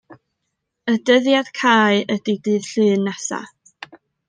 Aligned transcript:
Y 0.93 0.95
dyddiad 1.09 1.51
cau 1.59 2.01
ydi 2.17 2.37
dydd 2.49 2.71
Llun 2.73 3.07
nesa'. 3.11 3.45